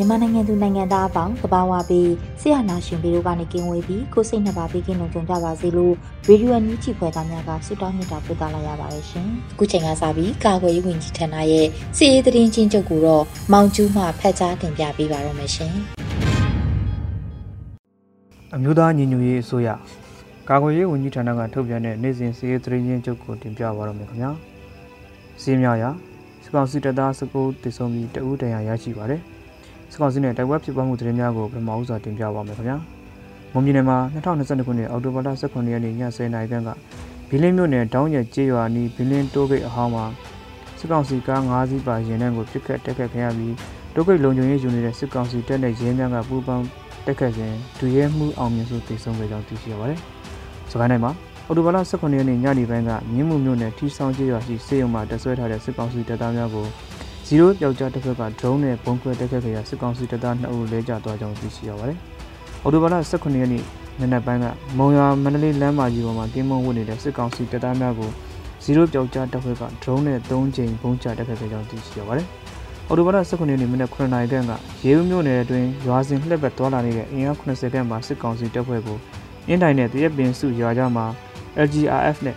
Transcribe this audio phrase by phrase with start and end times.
[0.00, 2.10] မြန်မာနိုင်ငံသူနိုင်ငံသားအပေါင်းသဘာဝပြီး
[2.40, 5.94] ဆရာနာရှင်ပြီးတို့ကနေကင်းဝေးပြီးကိုစိတ်နှစ်ပါးပြီးကင်းလုံးကြုံကြပါစေလို့
[6.28, 15.72] ရေဒီယိုအန်ယူဂျီဖွယ်သားများကဆုတောင်းမြတ်တာပို့သလာရပါတယ်ရှင်။အခုချိန်ကစပြီးကာကွယ်ရေးဝန်ကြီးဌာနရဲ့စီရေးသတင်းချင်းချုပ်ကိုတော့မောင်ကျူးမှဖတ်ကြားတင်ပြပေးပါရမရှင်။
[18.54, 19.68] အမျိုးသားညီညွတ်ရေးအစိုးရ
[20.48, 24.30] ကာကွယ်ရေးဝန်ကြီးဌာနကထုတ်ပြန်တဲ့နေ့စဉ်စီးရေးသတင်းချင်းချုပ်ကိုတင်ပြပါရမယ်ခင်ဗျာ။
[25.42, 25.90] စီးမြောက်ရာ
[26.44, 29.22] စကောင်စီတပ်သားစကူတည်ဆုံပြီးတအူးတန်ရာရရှိပါတယ်။
[29.98, 32.76] စကောက်စီနဲ့တိုက်ပွဲဖြစ်ပွားမှုသတင်းများကိုပထမဦးစွာတင်ပြပါမယ်ခင်ဗျာ။
[33.52, 36.68] မွန်ပြည်နယ်မှာ2022ခုနှစ်အောက်တိုဘာလ18ရက်နေ့ည10:00နာရီခန့်က
[37.28, 40.04] ဘီလင်းမြို့နယ်တောင်းရကျေးရွာနီးဘီလင်းတိုးဂိတ်အဟောင်းမှာ
[40.78, 43.54] စစ်ကောင်စီကား၅စီးပါရင်နှန်းကိုပြစ်ခတ်တက်ခတ်ခဲ့ရပြီး
[43.94, 46.64] တိုးဂိတ်လုံခြုံရေးယူနေတဲ့စစ်ကောင်စီတပ်နဲ့ရဲများကပူးပေါင်း
[47.06, 50.00] တက်ခတ်ခြင်းဒူရဲမှုအောင်မြင်စွာတည်ဆုံခဲ့ကြောင်းသိရှိရပါတယ်။
[50.70, 51.12] စကိုင်းတိုင်းမှာ
[51.46, 56.66] အော်တိုဘာလ18ရက်နေ့ညနေပိုင်းကမြင်းမှုမြို့နယ်ထီဆောင်ကျေးရွာရှိစေယုံမှာတပ်ဆွဲထားတဲ့စစ်ကောင်စီတပ်သားများကို
[57.30, 61.98] ဇီရိုပျောက်ကြားတစ်ဖက်က drone နဲ့ပုံခွဲတက်ခတ်ခဲ့ရာစစ်ကောင်စီတပ်သား2ဦးလဲကျသွားကြောင်းသိရှိရပါတယ်။
[62.62, 63.62] အော်တိုဘာလ18ရက်နေ့
[64.00, 64.46] နနက်ပိုင်းက
[64.78, 68.10] မုံရွာမန္တလေးလမ်းမကြီးပေါ်မှာကင်းမုံဝတ်နေတဲ့စစ်ကောင်စီတပ်သားများကို
[68.62, 72.26] ဇီရိုပျောက်ကြားတစ်ဖက်က drone နဲ့3ကြိမ်ပုံချတက်ခတ်ခဲ့ကြောင်းသိရှိရပါတယ်။
[72.88, 74.52] အော်တိုဘာလ18ရက်နေ့မနက်9:00နာရီခန့်က
[74.84, 78.98] ရေဦးမြို့နယ်အတွင်းရွာစဉ်လှည့်ပတ်သွားလာနေတဲ့အင်အား80ခန့်မှာစစ်ကောင်စီတပ်ဖွဲ့ကို
[79.48, 81.06] အင်းတိုင်နဲ့တရက်ပင်စုရွာကြားမှာ
[81.66, 82.36] LGRF နဲ့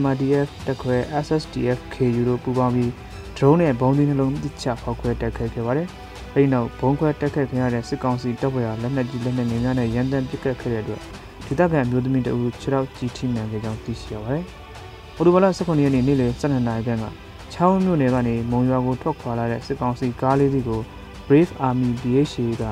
[0.00, 2.92] MRDF တခွဲ SSDF KU တို့ပူးပေါင်းပြီး
[3.40, 5.88] ဒရုန်းနဲ့ဘုံသီးနှလုံးတစ်ချဖောက်ခွဲတက်ခဲ့ခဲ့ပါတယ်။
[6.34, 11.00] အဲဒီနောက်ဘုံခွဲတက်ခဲ့ခင်ရတဲ့စစ်ကောင်စီတပ်ဖွဲ့ဟာလက်နက်ကြီးလက်နက်ငယ်များနဲ့ရန်တမ်းပစ်ခတ်ခဲ့တဲ့အတွက်
[11.46, 14.44] ဒေသခံမျိုးသမီးတအူခြေထောက်ကြီးထိမှန်ခဲ့ကြောင်းသိရှိရပါတယ်။
[15.16, 17.04] အော်တိုဘလာ18ရက်နေ့နေ့လယ်12နာရီခန့်က
[17.52, 20.80] ချောင်းမြို့နယ်ကနေမုံရွာကိုထွက်ခွာလာတဲ့စစ်ကောင်စီကားလေးစီးကို
[21.26, 22.64] Brave Army BHA က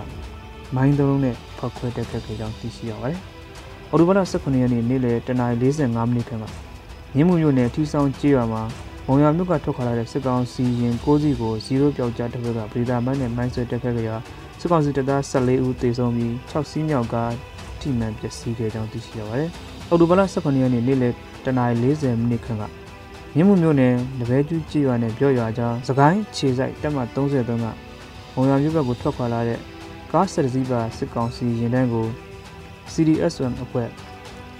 [0.74, 3.20] မိုင်းသုံးနဲ့ဖောက်ခွဲတက်ခဲ့ခဲ့ကြောင်းသိရှိရပါတယ်။
[3.90, 6.44] အော်တိုဘလာ18ရက်နေ့နေ့လယ်10:45မိနစ်ခန့်က
[7.14, 8.62] မြင်းမှုမြို့နယ်ထီဆောင်ကျေးရွာမှာ
[9.10, 14.16] မုံရမြို့ကထွက်ခွာလာတဲ့စစ်ကောင်စီရင်6စီးကို0ပြောက်ကြားတစ်ဖက်ကဗီဒါမိုင်းနဲ့မိုင်းဆွဲတက်ခဲ့ကြရာ
[14.60, 17.16] စစ်ကောင်စီတပ်သား14ဦးသေဆုံးပြီး6စီးမြောက်က
[17.80, 19.50] ထိမှန်ပျက်စီးခဲ့ကြောင်းသိရှိရပါတယ်။
[19.88, 21.14] အော်တိုဘလ18ရက်နေ့နေ့လယ်
[21.44, 22.62] 10:40မိနစ်ခန့်က
[23.34, 27.64] မြင်းမှုမြို့နယ်တပည့်ကျူးကြေးရွာနဲ့ပြော့ရွာကြားစကိုင်းခြေဆိုင်တက်မှ33က
[28.34, 29.58] မုံရမြို့ဘက်ကိုထွက်ခွာလာတဲ့
[30.12, 32.06] ကား၁၀စီးပါစစ်ကောင်စီရင်တန်းကို
[32.92, 33.88] CDSM အဖွဲ့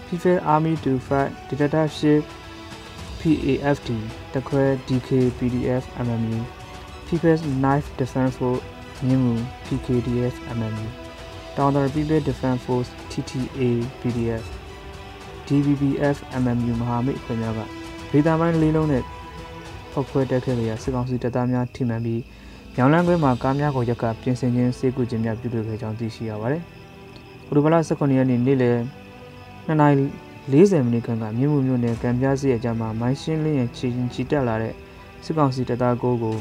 [0.07, 2.23] People Army to Fight Dictatorship
[3.21, 3.91] PAFD
[4.35, 6.39] တခွဲ DK PDF MMU
[7.07, 8.65] People's Knife Defense Force
[9.07, 9.35] မြင်းမူ
[9.67, 10.89] PKDF MMU
[11.57, 13.63] တောင်တရ People Defense Force TTA
[14.01, 14.45] PDF
[15.47, 17.61] DBBF MMU မဟာမိတ်အဖွဲ့များက
[18.11, 19.03] ဒေသပိုင်းလေးလုံးနဲ့
[19.93, 22.23] ဖောက်ခွဲတက်ခဲ့ရာစစ်ကောင်စီတပ်သားများထိမှန်ပြီး
[22.77, 26.63] ညောင်လန်းခွဲမှာကားများကိုရက်ကပြင်ဆင်ခြင်းစေကူခြင်းများပြုလုပ်ခဲ့ကြောင်းသိရှိရပါတယ်။
[27.47, 28.77] ဘုဒ္ဓဘာလ18ရက်နေ့နေ့လယ်
[29.67, 30.05] 2နာရီ
[30.51, 34.75] 40မိနစ်ခန့်ကမြင်းမှုမြို့နယ်ကံပြားစီရဲ့အကြမ်းမှာမိုင်းရှင်းလင်းရင်ချီချီတက်လာတဲ့
[35.25, 36.37] စစ်ကောင်စီတပ်သားကိုကို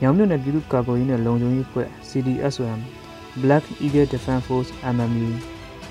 [0.00, 2.80] ညောင်မြို့နယ်ပြည်သူ့ကာကွယ်ရေးနဲ့လုံခြုံရေးဖွဲ့ CDSOM
[3.42, 5.28] Black Eagle Defense Force MMU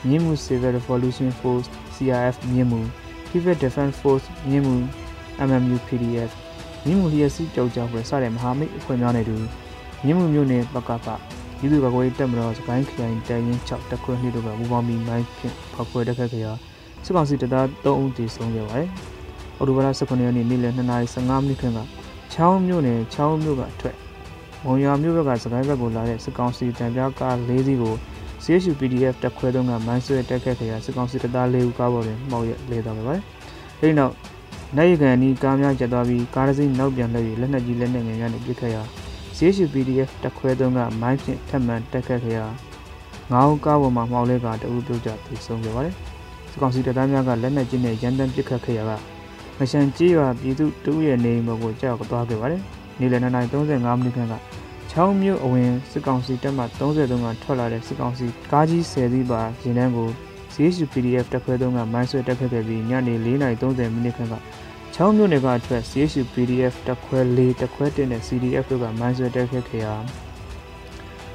[0.08, 2.82] မြင်းမှု Civil Revolution Force CRF မြင်းမှု
[3.30, 4.76] People Defense Force မြင်းမှု
[5.48, 6.32] MMU PDF
[6.86, 9.38] မြင်းမှုလျက်စီးကြောက်ကြောက်ဖွဲ့စတဲ့မဟာမိတ်အဖွဲ့များနဲ့တူ
[10.04, 11.08] မြင်းမှုမြို့နယ်ပကပ
[11.60, 16.54] ပြည်သူ့ကာကွယ်ရေးတပ်မတော်စကိုင်းခရိုင်တရင်6တက်ခွဲနှစ်တို့ကပူးပေါင်းပြီးမိုင်းဖြင့်ဖောက်ခွဲတက်ခဲ့ကြရာ
[17.06, 18.90] စစ်ကောင်စီတပ်သား3ဦးတည်ဆုံးခဲ့ပါတယ်။
[19.58, 21.80] အော်တိုဘာလ18ရက်နေ့နေ့လယ်2:15မိနစ်ခန့်က
[22.34, 23.96] ချောင်းမြို့နယ်ချောင်းမြို့ကအထွက်
[24.64, 27.96] မုံရွာမြို့ဘက်ကစကိုင်းဘက်ကိုလာတဲ့စစ်ကောင်စီတံပြားကား၄စီးကို
[28.44, 33.24] CSU PDF တပ်ခွဲသုံးကမိုင်းဆွဲတက်ခတ်ခဲ့ရာစစ်ကောင်စီတပ်သား၄ဦးကားပေါ်တွင်မှောက်ရလဲသွားခဲ့ပါတယ်။
[33.80, 34.14] အဲဒီနောက်
[34.78, 38.82] နိုင်ရကန်နီးကားများကျသွားပြီးကားတစ်စီးနောက်ပြန်လှည့်ပြီးလက်နက်ကြီးလက်နက်ငယ်များနဲ့ပစ်ခတ်ရာ
[39.38, 42.46] CSU PDF တပ်ခွဲသုံးကမိုင်းဖြင့်ထပ်မံတက်ခတ်ခဲ့ရာ
[43.32, 45.96] ငါးဦးကားပေါ်မှာမှောက်လဲကတအူးပြုတ်ကျပြီးဆုံးခဲ့ပါတယ်။
[46.52, 48.92] စကောင်စီတပ်သားများကလက်နက်ကြီးနဲ့ရန်တမ်းပစ်ခတ်ခဲ့ရာက
[49.58, 52.62] မရှန်ကြီးရွာပြည်သူတူရဲ့နေအိမ်ပေါ်ကိုကြောက်သွားခဲ့ပါတယ်။
[53.00, 54.34] နေ့လယ်2:35မိနစ်ခန့်က
[54.92, 60.10] ချောင်းမြို့အဝင်စစ်ကောင်စီတပ်မှ33ကထွက်လာတဲ့စစ်ကောင်စီကားကြီး10စီးပါရင်တန်းကို
[60.54, 64.36] CSU PDF တပ်ခွဲသုံးကမိုင်းဆွဲတက်ခဲ့ပြီးညနေ4:30မိနစ်ခန့်က
[64.94, 69.96] ချောင်းမြို့နယ်ကအထွက် CSU PDF တပ်ခွဲ4တပ်ခွဲ1နဲ့ CDF တို့ကမိုင်းဆွဲတက်ခဲ့ခဲ့ရာ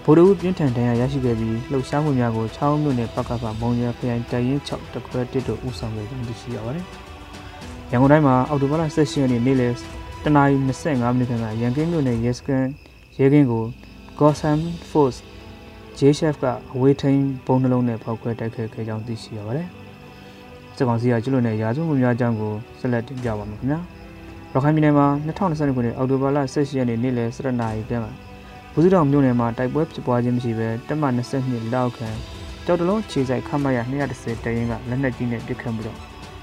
[0.07, 6.85] ဗိုလ်တို့ပြင်းထန်ဒဏ်ရာရရှိခဲ့ပြီးလှုပ်ရှားမှုများကိုချောင်းမြို့နယ်ပကပမုံရခရိုင်တရင်6တပ်ခွဲ1တို့ဦးဆောင်ခဲ့ကြောင်းသိရှိရပါတယ်။
[7.91, 9.73] ရန်ကုန်တိုင်းမှာအော်တိုဘာလ16ရက်နေ့နေ့လယ်
[10.25, 10.55] တနာရီ
[10.85, 12.69] 25မိနစ်ခန့်ကရန်ကင်းမြို့နယ်ရဲစခန်း
[13.19, 13.65] ရဲကင်းကို
[14.21, 14.59] Gotham
[14.91, 15.19] Force
[15.99, 19.69] J-Chef ကအဝေးထိန်ပုံနှလုံးနဲ့ဖောက်ခွဲတိုက်ခိုက်ခဲ့ကြောင်းသိရှိရပါတယ်။
[20.77, 23.81] စစ်ကောင်စီကကျွလွန်တဲ့ရာဇဝတ်မှုများအကြောင်းကိုဆက်လက်တင်ပြပါမယ်ခင်ဗျာ။
[24.53, 28.24] ရခိုင်ပြည်နယ်မှာ2022ခုနှစ်အောက်တိုဘာလ18ရက်နေ့နေ့လယ်7:00နာရီခန့်က
[28.77, 31.05] ဘူးစီတောင်မြို့နယ်မှာတိုက်ပွဲဖြစ်ပွားခြင်းမရှိဘဲတက်မ
[31.41, 32.17] 22လောက်ခန့်
[32.67, 33.79] ကြောက်တလုံးခြေဆိုင်ခမရ
[34.13, 35.99] 230တရင်ကလက်နက်ကြီးနဲ့ပစ်ခတ်မှုတော့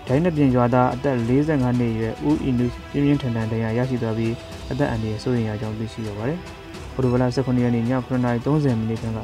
[0.08, 4.34] ဒိုင်းနဲ့ပြင်ရွာသားအသက်45နှစ်အရွယ်ဦးအီနုပြင်းပြင်းထန်ထန်တရားရရှိသွားပြီး
[4.72, 6.40] အသက်အန္တရာယ်စိုးရိမ်ရကြောင်းသိရှိရပါတယ်။
[6.94, 9.20] ဗိုလ်ဗလာ18ရက်နေ့ည9:30မိနစ်ခန့်က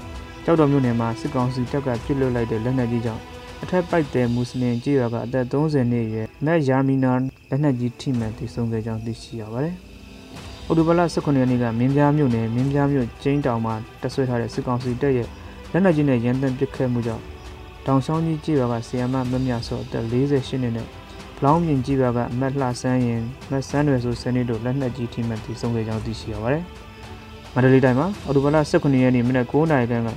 [0.45, 3.21] ကြောက်တော်မြို့နယ်မှာစစ်ကောင်စီတပ်ကပြစ်လွတ်လိုက်တဲ့လက်နက်ကြီးကြောင့်
[3.63, 7.13] အထက်ပိုက်တဲ့မွတ်စလင်ကြေးရွာကအသက်30နှစ်အရွယ်မက်ယာမီနာ
[7.49, 9.75] လက်နက်ကြီးထိမှန်တည်ဆုံခဲ့ကြောင်းသိရှိရပါတယ်။
[10.69, 15.27] အော်တိုဘလာ18ရက်နေ့ကမင်းပြားမြို့နယ်မင်းပြားမြို့ကျင်းတောင်မှာတပ်ဆွဲထားတဲ့စစ်ကောင်စီတပ်ရဲ့
[15.71, 17.23] လက်နက်ကြီးနဲ့ရန်တမ်းပစ်ခတ်မှုကြောင့်
[17.85, 20.87] တောင်ဆောင်ကြီးကြေးရွာကဆီယမမမြဆော့အသက်48နှစ်နဲ့
[21.37, 26.63] ဖလောင်းမြင့်ကြေးရွာကအမတ်လှဆန်းရင်မတ်ဆန်းရွယ်ဆိုစနေတို့လက်နက်ကြီးထိမှန်တည်ဆုံခဲ့ကြောင်းသိရှိရပါတယ်။
[27.53, 30.09] မန္တလေးတိုင်းမှာအော်တိုဘလာ18ရက်နေ့မနက်9:00နာရီခန့်က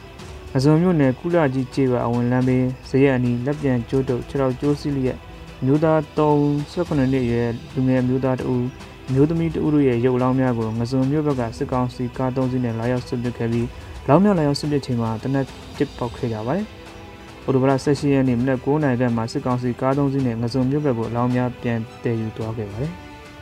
[0.57, 5.19] အစုံမြို့နယ်ကုလကြီးကျေးရွာအဝင်လမ်းဘေးဇရက်အနီးလက်ပြန်ကျိုးတုပ်ခြေထောက်ကျိုးစီးလျက်
[5.65, 8.65] မျိုးသား38နှစ်အရွယ်လူငယ်မျိုးသားတဦး
[9.15, 13.69] မျိုးသမီးတဦးတို့ရဲ့ရုပ်လောင်းများကိုငစုံမြို့ဘက်ကစစ်ကောင်စီကားသုံးစီးနဲ့လာရောက်ဆွတ်ပစ်ခဲ့ပြီး
[14.09, 15.47] လောင်းမြောက်လာရောက်ဆွတ်ပစ်ချိန်မှာတနက်
[15.79, 16.67] တစ်ပေါက်ခဲ့ကြပါတယ်။
[17.45, 22.93] အိုတိုဘလာ16ရက်နေ့မနက်9:00နာရီခန့်မှာစစ်ကောင်စီကားသုံးစီးနဲ့ငစုံမြို့ဘက်ကိုလောင်းများပြန်တည်ယူသွားခဲ့ပါတယ်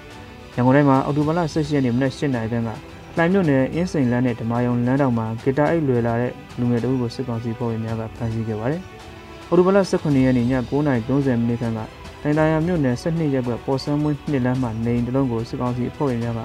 [0.55, 2.71] ။ရန်ကုန်တိုင်းမှာအော်တိုဘလာ16ရက်နေ့မနက်8:00နာရီခန့်က
[3.17, 8.83] လှိုင်မြို့နယ်အင်းစိန်လန်းနဲ့ဓမာယုံလမ်းတောင်မှာဂီတာအိတ်လွယ်လာတဲ့လူငယ်တအုပ်ကိုစစ်ကောင်စီဖွဲ့ဝင်များကဖမ်းဆီးခဲ့ပါတယ်။
[9.49, 11.81] အော်တိုဘလ18ရက်နေ့ည9:30မိနစ်ခန့်က
[12.23, 16.41] တိုင်တိုင်ရမြို့နယ်12ရပ်ကွက်ပေါ်ဆန်းမွင်းနှစ်လမ်းမှာနေအိမ်တစ်လုံးကိုစစ်ကောင်စီအဖွဲ့ဝင်များက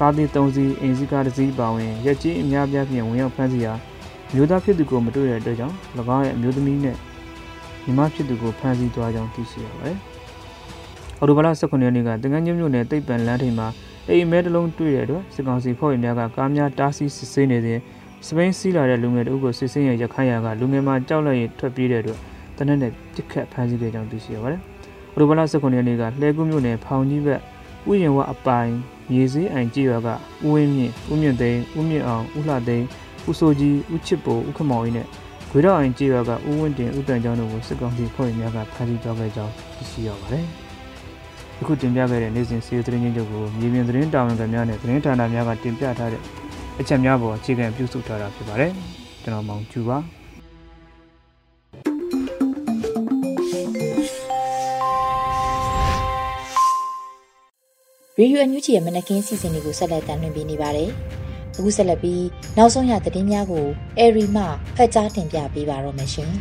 [0.00, 3.72] ကားသီး3စီးအင်စီကားတစ်စီးပါဝင်ရက်ကြီးအများပြားဖြင့်ဝင်ရောက်ဖမ်းဆီးရာ
[4.34, 5.74] မျိုးသားဖြစ်သူကိုမတွေ့တဲ့အတွက်ကြောင့်၎
[6.16, 6.96] င်းရဲ့အမျိုးသမီးနဲ့
[7.84, 9.96] ညီမဖြစ်သူကိုဖမ်းဆီးသွားကြောင်းသိရှိရပါတယ်။
[11.18, 13.68] အော်တိုဘလ18ရက်နေ့ကတင်ငန်းချင်းမြို့နယ်တိတ်ပံလမ်းထိပ်မှာ
[14.08, 17.80] အိမ်မဲတစ်လုံးတွေ့တဲ့အတွက်စစ်ကောင်စီဖွဲ့ဝင်များကကားများတားဆီးစစ်ဆေးနေစဉ်
[18.26, 22.18] စပိန်စီးလာတဲ့လူငယ်တို့ကိုစစ်ဆေးရရခိုင်ရာကလူငယ်မှကြောက်လန့်ရင်ထွက်ပြေးတဲ့အတွက်
[22.56, 24.62] တနက်နဲ့ပြစ်ခတ်ဖမ်းဆီးခဲ့ကြောင်းသိရှိရပါတယ်။
[25.16, 27.40] အော်တိုဘလာ19ရက်နေ့ကလှဲကူးမြို့နယ်ဖောင်ကြီးဘက်
[27.88, 28.72] ဥယျာဉ်ဝအပိုင်
[29.10, 30.08] မြေစည်းအိမ်ကြီးရွာက
[30.44, 32.86] ဦးဝင်းမြင့်ဦးမြင့်သိန်းဦးမြင့်အောင်ဦးလှသိန်း
[33.28, 35.06] ဦးစိုးကြီးဦးချစ်ပိုဦးခမောင်ကြီးနဲ့
[35.50, 40.44] ဂွေတော်အိမ်ကြီးရွာကဦးဝင်းတင်ဦးတန်ကျောင်းတို့ကိုစစ်ကောင်စီဖွဲ့ဝင်များကဖမ်းဆီးသွားခဲ့ကြောင်းသိရှိရပါတယ်။
[41.60, 46.22] အခုတင်ပြခဲ့တဲ့နေ့စဉ်စီးရီးသတင်းချင်းချုပ်ကိုမြေပြင်သတင်းတာဝန်ခံများနဲ့သတင်းဌာနများကတင်ပြထားတဲ့
[46.80, 48.70] အချက်များပေါ်အခြေခံပြုစုထားတာဖြစ်ပါတယ်
[49.22, 49.98] ကျွန်တော်မောင်ကျူပါ
[58.20, 60.90] ရေဒီယိုအန်ယူဂျီရဲ့မနက်ခင်းစီစဉ်တွေကိုဆက်လက်တင်ပြနေပါတယ်။
[61.56, 62.24] အခုဆက်လက်ပြီး
[62.56, 63.66] နောက်ဆုံးရသတင်းများကို
[63.98, 64.44] အေရီမှ
[64.76, 66.30] ဖတ်ကြားတင်ပြပေးပါတော့မယ်ရှင်။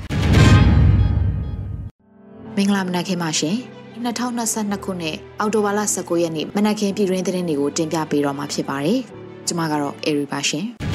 [2.56, 3.56] မင်္ဂလာမနက်ခင်းပါရှင်။
[4.06, 9.00] 2022ခုနှစ်အောက်တိုဘာလ19ရက်နေ့မနက်ခင်းပြည်တွင်းသတင်းတွေကိုတင်ပြပေးတော့မှာဖြစ်ပါတယ်။
[9.48, 10.66] ကျွန်မကတော့အေရီပါရှင်။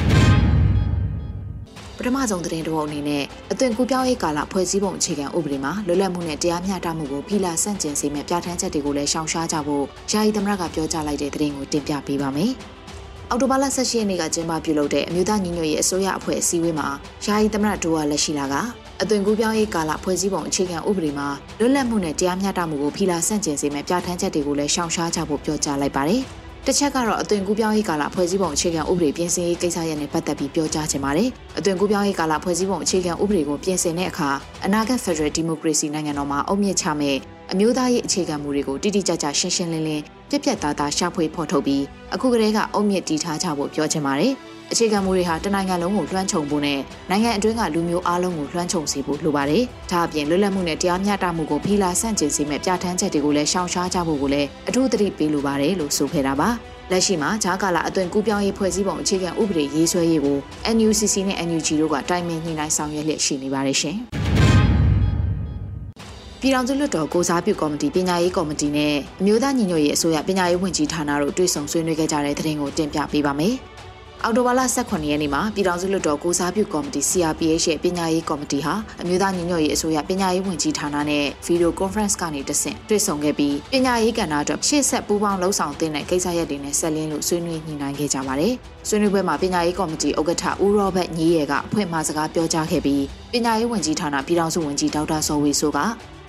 [2.05, 12.51] ထမဆုံးသတင်းတော်အနေနဲ့အသွင်ကူးပြောင်းရေးကာလဖွဲ့စည်းပုံအခြေခံဥပဒေမှာလွတ်လပ်မှုနဲ့တရားမျှတမှုကိုဖိလာဆန့်ကျင်စေမယ့်ပြဋ္ဌာန်းချက်တွေကိုလည်းရှောင်ရှားကြဖို့ယာယီသမရကပြောကြားလိုက်တဲ့သတင်းကိုတင်ပြပေးပါမယ်။
[13.29, 16.87] အော်တိုဘာလ18ရက်နေ့ကကျင်းပပြုလုပ်တဲ့အမျိုးသားညီညွတ်ရေးအစိုးရအဖွဲ့အစည်းအဝေးမှာ
[17.25, 18.55] ယာယီသမရဒိုဝါလက်ရှိလာက
[19.01, 21.27] အသွင်ကူးပြောင်းရေးကာလဖွဲ့စည်းပုံအခြေခံဥပဒေမှာ
[21.59, 26.23] လွတ်လပ်မှုနဲ့တရားမျှတမှုကိုဖိလာဆန့်ကျင်စေမယ့်ပြဋ္ဌာန်းချက်တွေကိုလည်းရှောင်ရှားကြဖို့ပြောကြားလိုက်ပါတယ်။
[26.67, 34.29] တစ်ချက်ကတော့အသွင်ကူးပြောင်းရေးကာလဖွဲ့စည်းပုံအခြေခံဥပဒေပြင်ဆင်ရေးကိစ္စရပ်နဲ့ပတ်သက်ပြီးပြောကြားချင်ပါတယ်။အသွင်ကူးပြောင်းရေးကာလဖွဲ့စည်းပုံအခြေခံဥပဒေကိုပြင်ဆင်တဲ့အခါ
[34.65, 37.17] အနာဂတ် Federal Democracy နိုင်ငံတော်မှာအုတ်မြင့်ချမဲ့
[37.51, 44.33] အမျိုးသားရေးအခြေခံမူတွေကိုတိတိကျကျရှင်းရှင်းလင်းလင်းပြက်ပြက်သားသားရှာဖွေဖော်ထုတ်ပြီးအခုကတည်းကအုတ်မြင့်တီထားကြဖို့ပြောချင်ပါတယ်။
[44.71, 56.49] အခြေခံမူတွေဟာတနိုင်ငံလုံးကိုလွှမ်းခြုံဖို့နဲ့နိုင်ငံအတွင်းကလူမျိုးအလုံးကိုလွှမ်းခြုံစေဖို့လိုပါတယ်။ဒါအပြင်လွတ်လပ်မှုနဲ့တရားမျှတမှုကိုဖိလာဆန့်ကျင်စေမယ့်ပြဋ္ဌာန်းချက်တွေကိုလည်းရှောင်ရှားကြဖို့ကိုလည်းအထူးသတိပေးလိုပါတယ်လို့ဆိုခဲ့တာပါ။
[56.91, 60.37] လက်ရှိမှာဂျာကာလာအသွင်ကူးပြောင်းရေးဖွဲ့စည်းပုံအခြေခံဥပဒေရေးဆွဲရေးကို
[60.75, 63.97] NUCC နဲ့ NUG တို့ကတိုင်ပင်ညှိနှိုင်းဆောင်ရွက်လျက်ရှိနေပါတယ်ရှင်။
[66.41, 73.55] ပြည်ထောင်စုလွှတ်တော်ကိုစားပြုကော်မတီပညာရေးကော်မတီနဲ့အမျိုးသားညီညွတ်ရေးအစိုးရပညာရေးဝန်ကြီးဌာနတို့တွေ့ဆုံဆွေးနွေးခဲ့ကြတဲ့သတင်းကိုတင်ပြပေးပါမယ်။
[74.25, 88.53] အော်တိုဘာလ18ရက်နေ့မှာပြည်ထောင်စုလွှတ်တော်ကိုစားပြုကော်မတီ CRPH ရဲ့ပညာရေးကော်မတီဟာအမျိုးသားညီညွတ်ရေးအစိုးရပညာရေးဝန်ကြီးဌာနနဲ့ဗီဒီယိုကွန်ဖရင့်ကနေတဆင့်တွေ့ဆုံခဲ့ပြီးပညာရေးကဏ္ဍအတွက်ရှေ့ဆက်ပူးပေါင်းလှုပ်ဆောင်တဲ့ကိစ္စရပ်တွေနဲ့ဆက်လင်းလို့ဆွေးနွေးညှိနှိုင်းခဲ့ကြပါတယ်။
[88.87, 95.79] ဆွေးနွေးပွဲမှာပညာရေးကော်မတီဥက္ကဋ္ဌဦးရောဘတ်ညီရဲကအဖွင့်မှာစကားပြောကြားခဲ့ပြီးပညာရေးဝန်ကြီးဌာနပြည်ထောင်စုဝန်ကြီးဒေါက်တာစောဝေဆိုးက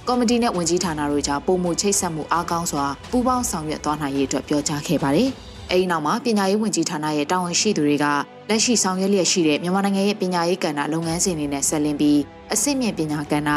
[0.08, 5.30] ကော်မတီနဲ့ဝန်ကြီးဌာနတို့ကြားပုံမှုချိတ်ဆက်မှုအားကောင်းစွာပူးပေါင်းဆောင်ရွက်သွားနိုင်ရေးအတွက်ပြောကြားခဲ့ပါတယ်။
[5.72, 8.06] အဲဒီနောက်မှာပညာရေးဝန်ကြီးဌာနရဲ့တာဝန်ရှိသူတွေက
[8.48, 12.20] လက်ရှိဆောင်ရွက်လျက်ရှိတဲ့မြန်မာနိုင်ငံရဲ့ပညာရေးကဏ္ဍလုပ်ငန်းစဉ်တွေနဲ့ဆက်လင်းပြီး
[12.52, 13.50] အဆင့်မြင့်ပညာကဏ္ဍ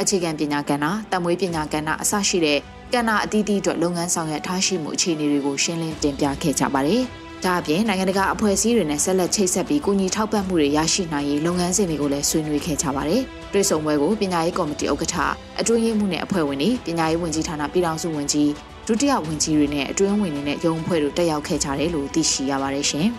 [0.00, 2.58] အခြေခံပညာကဏ္ဍတမွေးပညာကဏ္ဍအစရှိတဲ့
[2.94, 7.02] ကဏ္ဍအသီးသီးအတွက်လုပ်ငန်းဆောင်ရွက်ထားရှိမှုအခြေအနေတွေကိုရှင်းလင်းတင်ပြခဲ့ကြပါတယ်။
[7.44, 15.16] ဒါအပြင်နိုင်ငံတကာအဖွဲ့အစည်းတွေနဲ့ဆက်လက်ချိတ်ဆက်ပြီးကူညီထောက်ပံ့မှုတွေရရှိနိုင်ရေးလုပ်ငန်းစဉ်တွေကိုလည်းဆွေးနွေးခဲ့ကြပါတယ်။တွေ့ဆုံပွဲကိုပညာရေးကော်မတီဥက္ကဋ္ဌ
[15.60, 18.50] အတွင်းရေးမှူးနဲ့အဖွဲ့ဝင်တွေပညာရေးဝန်ကြီးဌာနပြည်ထောင်စုဝန်ကြီး
[18.86, 23.06] ဒုတိယဝန်ကြီးတွေနဲ့အတွင်းဝင်တွေနဲ့ရုံးအဖွဲ့တို့တက်ရောက်ခဲ့ကြတယ်လို့သိရှိရပါတယ်ရှင်။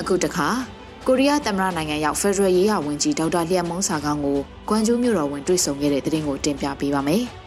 [0.00, 0.48] အခုတခါ
[1.06, 4.38] ကိုရီးယားသမ္မတနိုင်ငံရောက်ဖက်ဒရယ်ရေးရာဝန်ကြီးဒေါက်တာလျက်မုံစာကောင်းကို
[4.68, 7.24] ကွမ်ကျူးမြို့တော်ဝင်တွေ့ဆုံခဲ့တဲ့တဲ့တင်ကိုတင်ပြပေးပါမယ်။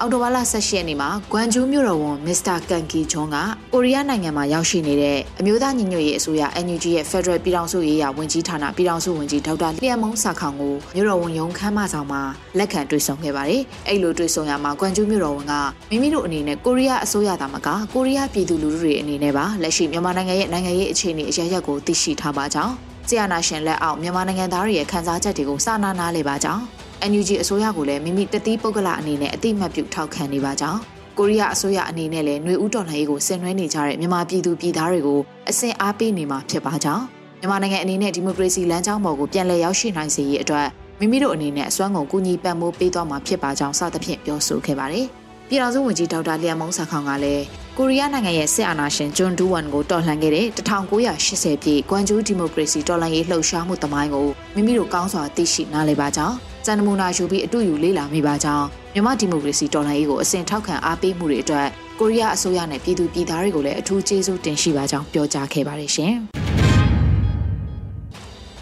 [0.00, 3.36] အော်တိုဘာလ16ရက်နေ့မှာဂွမ်ဂျူးမြို့တော်ဝန်မစ္စတာကန်ကီချွန်က
[3.72, 12.22] ကိုရီးယားနိုင်ငံမှာရောက်ရှိနေတဲ့အမျိုးသားညီညွတ်ရေးအစိုးရ NUG ရဲ့ Federal ပြည်ထောင်စုရေးရာဝန်ကြီးဌာနပြည်ထောင်စုဝန်ကြီးဒေါက်တာလျက်မုံစာခေါင်ကိုမြို့တော်ဝန်ရုံးခန်းမဆောင်မှာ
[12.58, 15.54] လက်ခံတွေ့ဆုံခဲ့ပါတယ်။အဲ့လိုတွေ့ဆုံရမှာဂွမ်ဂျူးမြို့တော်ဝန်က
[15.90, 22.74] မိမိတို့အနေနဲ့ကိုရီးယားအစိုးရသားမကကိုရီးယားပြည်သူလူထုတွေအနေနဲ့ပါလက်ရှိမြန်မာနိုင်ငံရဲ့နိုင်ငံရေးအခြေအနေအရရက်ကိုသိရှိထားပါကြောင်း
[23.08, 26.62] ဆီယနာရှင်လက်အောက်မြန်မာနိုင်ငံသားတွေရဲ့ခံစားချက်တွေကိုစာနာနာလေပါကြောင်း
[27.10, 30.80] NUG အစိုးရကလည်းမိမိတတိပုဂ္ဂလအနေနဲ့အတိမတ်ပြုထောက်ခံနေပါကြောင်း
[31.18, 37.04] ကိုရီးယားအစိုးရအနေနဲ့လည်းຫນွေဦးတော်လှန်ရေးကိုဆင်နွှဲနေကြတဲ့မြန်မာပြည်သူပြည်သားတွေကိုအစင်အားပေးနေမှာဖြစ်ပါကြောင်း
[37.40, 40.66] မြန်မာနိုင်ငံအနေနဲ့ဒီမိုကရေစီလမ်းကြောင်းပေါ်ကိုပြန်လည်ရောက်ရှိနိုင်စေရေးအတွက်
[41.00, 45.06] မိမိတို့အနေနဲ့အစွမ်းကုန်ကူညီပံ့ပိုးပေးသွားမှာဖြစ်ပါကြောင်းစသဖြင့်ပြောဆိုခဲ့ပါတယ်။
[45.48, 47.44] ပြည်ထောင်စုဝန်ကြီးဒေါက်တာလျံမုံစာခေါင်ကလည်း
[47.78, 56.36] ကိုရီးယားနိုင်ငံရဲ့စစ်အာဏာရှင်ဂျွန်ဒူးဝန်ကိုတော်လှန်ခဲ့တဲ့1980ပြည့်ကွမ်ဂျူးဒီမိုကရေစီတော်လှန်ရေးလှုပ်ရှားမှုသမိုင်းကိုမိမိတို့ကောင်းစွာသိရှိနားလည်ပါကြောင်း
[56.68, 61.66] စံနမူနာယူပြီးအတူယူလေ့လာမိပါကြောင်းမြန်မာဒီမိုကရေစီတော်လှန်ရေးကိုအစဉ်ထောက်ခံအားပေးမှုတွေအတွက်
[62.00, 66.14] ကိုရီးယားအစိုးရနဲ့ပြည်သူပြည်သားတွေကိုလည်းအထူးကျေးဇူးတင်ရှိပါကြောင်းပြောကြားခဲ့ပါတယ်ရှင်။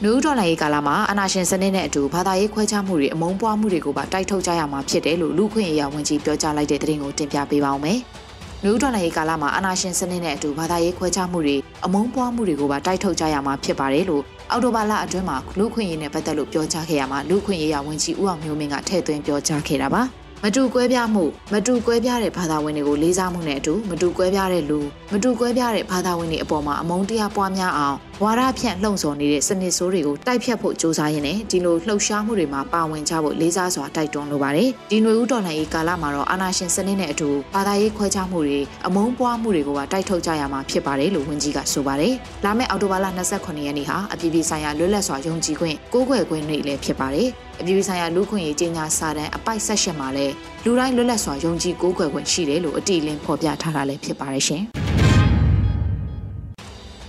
[0.02, 7.98] နူးဒေါ်လာရေးကာလမှာအနာရှင်စနစ်နဲ့အတူဘာသာရေးခွဲခြားမှုတွေအမုန်းပွားမှုတွေကိုပါတိုက်ထုတ်ကြရမှာဖြစ်တယ်လို့လူခွင့်ရေးဝန်ကြီးပြောကြားလိုက်တဲ့သတင်းကိုတင်ပြပေးပါောင်းမယ်။
[8.64, 20.02] နူးဒေါ်လာရေးကာလမှာအနာရှင်စနစ်နဲ့အတူဘာသာရေးခွဲခြားမှုတွေအမုန်းပွားမှုတွေကိုပါတိုက်ထုတ်ကြရမှာဖြစ်ပါတယ်လို့ အော်တိုဘာလအတွင်းမှာလူခွင့်ရေးနဲ့ပတ်သက်လို့ပြောကြားခဲ့ရမှာလူခွင့်ရေးရဝန်ကြီးဦးအောင်မျိုးမင်းကထည့်သွင်းပြောကြားခဲ့တာပါ။
[20.45, 24.79] မတူကွဲပြားမှုမတူကွဲပြားတဲ့ဘာသာဝင်တွေကိုလေးစားမှုနဲ့အတူမတူကွဲပြားတဲ့လူ
[25.12, 42.13] မတူကွဲပြားတဲ့ဘာသာဝင်တွေအပေါ်မှာအမုန်းတရားပွားများအောင်ဝါဒဖြန့်လှုံ့ဆော်နေတဲ့စနစ်ဆိုးတွေကိုတိုက်ဖြတ်ဖို့စ조사ရင်းနဲ့ဒီလိုလှုပ်ရှားမှုတွေမှာပါဝင်ကြဖို့လေးစားစွာတိုက်တွန်းလိုပါတယ်။ဒီຫນွေဦးတော်လှန်ရေးကာလမှာတော့အာဏာရှင်စနစ်နဲ့အတူဘာသာရေးခွဲခြားမှုတွေအမုန်းပွားမှုတွေကိုပါတိုက်ထုတ်ကြရမှာဖြစ်ပါတယ်လို့ဝန်ကြီးကဆိုပါတယ်။
[42.45, 47.29] လာမယ့်အောက်တိုဘာလ28ရက်နေ့ဟာအပြည်ပြည်ဆိုင်ရာလွတ်လပ်စွာယုံကြည်ခွင့်ကိုးကွယ်ခွင့်နေ့လည်းဖြစ်ပါတယ်။
[47.60, 50.34] အပြည်ပြည်ဆိုင်ရာလူခွင့်ရေးကြေညာစာတမ်းအပိုက်ဆက်ရှင်မှာလည်း
[50.64, 54.62] လူတိုင်းလွတ်လပ်စွာယုံကြည်ကိုးကွယ်ခွင့်ရှိတယ်လို့အတိအလင်းဖော်ပြထားတာလည်းဖြစ်ပါတယ်ရှင်။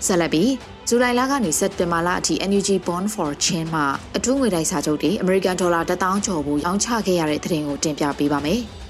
[0.06, 0.52] ဆက်လက်ပြီး
[0.88, 3.86] ဇူလိုင်လကနေစက်တင်ဘာလအထိ NUG Bond for Change မှာ
[4.18, 8.62] အထူးငွေတိုက်စာချုပ်တွေအမေရိကန်ဒေါ်လာ1000ကျော်ဘူးရောင်းချခဲ့ရတဲ့သတင်းကိုတင်ပြပေးပါမယ်။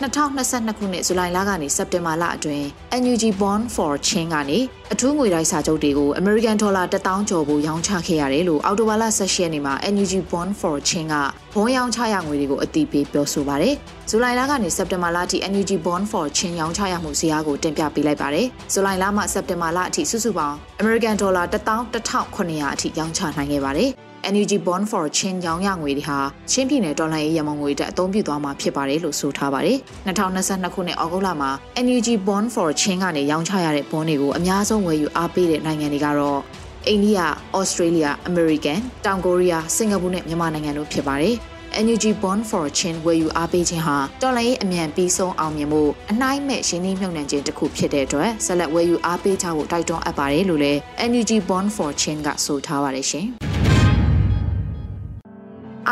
[0.00, 2.64] 2022ခုနှစ်ဇူလိုင်လကနေစက်တင်ဘာလအတွင်း
[3.02, 4.58] NUG Bond for Change ကနေ
[4.92, 11.14] အထူးငွေတိုက်စာချုပ်တွေကို American Dollar 1000ကျော်ဖို့ရောင်းချခဲ့ရတယ်လို့အော်တိုဘာလ16ရက်နေ့မှာ NUG Bond for Change က
[11.54, 13.74] ဘုံရောင်းချရငွေတွေကိုအတိပေးပြောဆိုပါတယ်။
[14.10, 23.92] ဇူလိုင်လကနေစက်တင်ဘာလအထိ NUG Bond for Change ရောင်းချရမှုဇယားကိုတင်ပြပေးလိုက်ပါတယ်။ဇူလိုင်လမှစက်တင်ဘာလအထိစုစုပေါင်း American Dollar 11900အထိရောင်းချနိုင်ခဲ့ပါတယ်။
[24.32, 26.18] NUG Bond for Chin ရောင်းရငွေတွေဟာ
[26.50, 31.50] ချင်းပြည်နယ်တော်လှန်ရေးရမုံငွေတက်အသုံးပြုသွားမှာဖြစ်ပါတယ်လို့ဆိုထားပါတယ်။2022ခုနှစ်ဩဂုတ်လမှာ
[31.84, 36.40] NUG Bond for Chin ကနေရောင်းချရတဲ့ bond တွေကိုအများဆုံးဝယ်ယူအားပေးတဲ့နိုင်ငံတွေကတော့
[36.86, 37.20] အိန္ဒိယ၊
[37.58, 41.36] ဩစတြေးလျ၊အမေရိကန်၊တောင်ကိုရီးယား၊စင်ကာပူနဲ့မြန်မာနိုင်ငံတို့ဖြစ်ပါတယ်။
[41.84, 50.80] NUG Bond for Chin ဝယ်ယူအားပေးခြင်းဟာတော်လှန်ရေးအမြန်ပြီးဆုံးအောင်မြင်မှုအနှိုင်းမဲ့ရှင်းနှီးမြှုပ်နှံခြင်းတစ်ခုဖြစ်တဲ့အတွက်ဆက်လက်ဝယ်ယူအားပေးကြဖို့တိုက်တွန်းအပ်ပါတယ်လို့လည်း
[51.10, 53.28] NUG Bond for Chin ကဆိုထားပါတယ်ရှင်။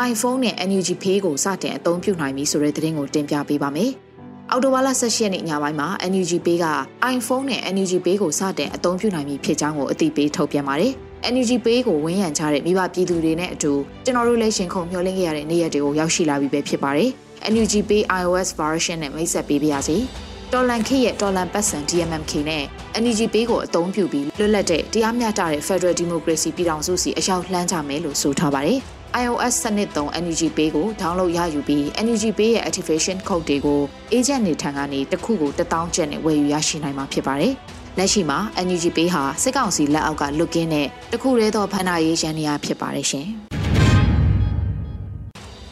[0.03, 3.91] iPhone နဲ့ NUG Pay ကိုစတင်အသုံးပြုနိုင်ပြီဆိုတဲ့သတင်းကိုတင်ပြပေးပါမယ်။
[4.51, 6.67] အော်တိုဘာလ16ရက်နေ့ညပိုင်းမှာ NUG Pay က
[7.15, 10.91] iPhone နဲ့ NUG Pay ကိုစတင်အသုံးပြုနိုင်ပြီဖြစ်ကြောင်းကိုအသိပေးထုတ်ပြန်ပါတယ်။
[11.33, 13.71] NUG Pay ကိုဝန်းရံကြတဲ့မိဘပြည်သူတွေနဲ့အတူ
[14.05, 17.09] ကျွန်တော်တို့လည်းရှင်ခုန်မျှော်လင့်ခဲ့ရတဲ့နေ့ရက်တွေကိုရောက်ရှိလာပြီပဲဖြစ်ပါတယ်။
[17.53, 19.97] NUG Pay iOS version နဲ့မိတ်ဆက်ပေးပါရစေ။
[20.53, 22.63] တော်လန်ခေရဲ့တော်လန်ပတ်စံ DMMK နဲ့
[23.03, 28.81] NUG Pay ကိုအသုံးပြုပြီးလွတ်လပ်တဲ့တရားမျှတတဲ့ Federal Democracy ပြည်ထောင်စုစီအရောက်လှမ်းကြမယ်လို့ဆိုထားပါတယ်။
[29.23, 33.81] iOS စနစ်သုံး NUG Pay ကို download ရယူပြီး NUG Pay ရဲ့ activation code တွေကို
[34.13, 37.53] agent နေထံကနေတစ်ခုကို1000ကျပ်နဲ့ဝယ်ယူရရှိနိုင်မှာဖြစ်ပါတယ်။
[37.97, 43.27] လက်ရှိမှာ NUG ပေးဟာစစ်ကောင်စီလက်အောက်ကလွတ်ကင်းတဲ့တခုတည်းသောဖန်နာရေးရန်နေရာဖြစ်ပါတယ်ရှင်။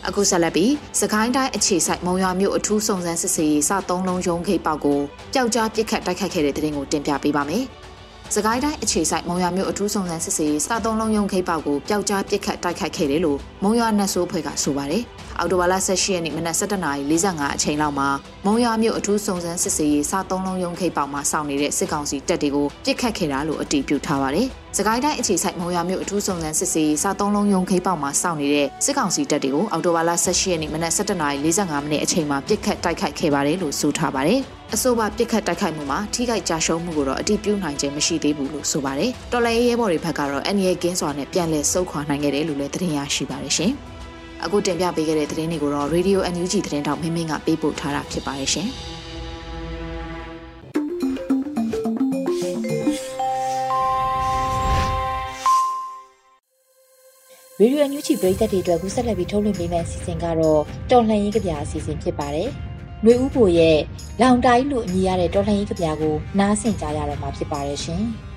[0.07, 0.71] အခုဆက်လက်ပြီး
[1.01, 4.99] စကိုင်းတိုင်းအခြေစိုက်မုံရွာမြို့အထူးစုံစမ်းစစ်ဆေးရေးစသုံးလုံးရုံးခိတ်ပေါက်ကို
[5.33, 7.65] ပျောက်ကြားပစ်ခတ်တိုက်ခတ်ခဲ့တဲ့တဲ့တင်ကိုတင်ပြပေးပါမယ်။
[8.37, 15.03] စကိုင်းတိုင်းအခြေဆိုင်မုံရွာမြို့အထူးဆောင်ဆန်းစစ်ဆေးစာသုံးလုံးရုံခိတ်ပေါက်ကိုပျောက်ကြားပစ်ခတ်တိုက်ခိုက်ခဲ့တယ်လို့မုံရွာနတ်ဆိုးဖွဲ့ကဆိုပါတယ်။
[15.39, 18.09] အော်တိုဘာလ18ရက်နေ့မနက်7:45အချိန်လောက်မှာ
[18.45, 24.47] မုံရွာမြို့အထူးဆောင်ဆန်းစစ်ဆေးစာသုံးလုံးရုံခိတ်ပေါက်မှာစောင့်နေတဲ့စစ်ကောင်စီတပ်တွေကိုပစ်ခတ်ခဲ့တာလို့အတည်ပြုထားပါတယ်။
[24.77, 34.41] စကိုင်းတိုင်းအခြေဆိုင်မုံရွာမြို့အထူးဆောင်ဆန်းစစ်ဆေးစာသုံးလုံးရုံခိတ်ပေါက်မှာစောင့်နေတဲ့စစ်ကောင်စီတပ်တွေကိုအော်တိုဘာလ18ရက်နေ့မနက်7:45မိနစ်အချိန်မှာပစ်ခတ်တိုက်ခိုက်ခဲ့ပါတယ်လို့ဆိုထားပါတယ်။
[34.75, 43.71] အဆိုပါပြစ်ခတ်တိုက်ခိုက်မှုမှာထိခိုက်ကြရှုံးမှုကိုတော့အတိပြုနိုင်ခြင်းမရှိသေးဘူးလို့ဆိုပါတယ်။တော်လိုင်းရဲဘော်တွေဘက်ကတော့အန်ရဲကင်းစွာနဲ့ပြန်လည်ဆုတ်ခွာနိုင်ခဲ့တယ်လို့လည်းသတင်းရရှိပါတယ်ရှင်။
[44.43, 48.69] အခုတင်ပြပေးခဲ့တဲ့သတင်းတွေကိုတော့ Radio NUG သတင်းတောက်မင်းမင်းကပေးပို့ထားတာဖြစ်ပါတယ်ရှင်။
[57.59, 60.61] ရေဒီယိုညူချီပရိသတ်တွေအတွက်ကူးဆက်လက်ပြီးထုတ်လွှင့်ပေးမယ့်အစီအစဉ်ကတော့
[60.91, 62.49] တော်လှန်ရေးကြပြအစီအစဉ်ဖြစ်ပါတယ်။
[63.05, 63.77] နှွေဦးဘိုရဲ့
[64.21, 68.03] လောင်တိုင်းလို့အမည်ရတဲ့တော်လှန်ရေးကြပြကိုနားဆင်ကြရတော့မှာဖြစ်ပါတယ်ရှင်။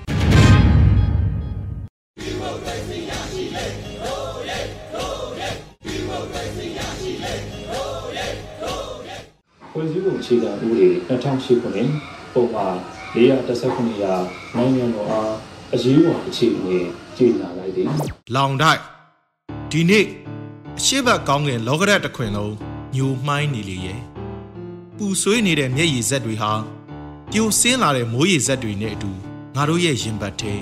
[9.71, 11.89] ဖွဲ့စည်းပုံအခြေခံဥပဒေ2008ခုနှစ်
[12.33, 12.67] ပုံမှာ
[13.15, 14.13] 419ရာ
[14.55, 15.31] နိုင်ငံတော်အား
[15.75, 16.77] အရေးပေါ်အခြေအနေ
[17.17, 17.87] ကြေညာလိုက်သည်
[18.35, 18.81] လောင်တိုက်
[19.71, 20.05] ဒီနေ့
[20.77, 22.53] အရှိတ်ကောင်းကင်လောကရက်တစ်ခွင်လုံး
[22.95, 24.16] ညိုမှိုင်းနေလေရဲ့
[24.97, 26.51] ပူဆွေးနေတဲ့မျက်ရည်ဇက်တွေဟာ
[27.31, 29.11] ပြိုဆင်းလာတဲ့မိုးရည်ဇက်တွေနဲ့အတူ
[29.55, 30.53] ငါတို့ရဲ့ရင်ဘတ်ထဲ